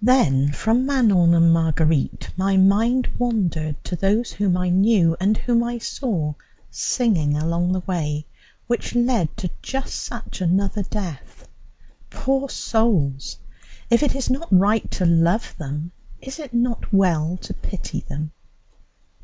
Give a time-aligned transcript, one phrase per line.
[0.00, 5.64] Then from Manon and Marguerite my mind wandered to those whom I knew, and whom
[5.64, 6.34] I saw
[6.70, 8.26] singing along the way
[8.68, 11.48] which led to just such another death.
[12.10, 13.38] Poor souls!
[13.90, 15.90] if it is not right to love them,
[16.22, 18.30] is it not well to pity them?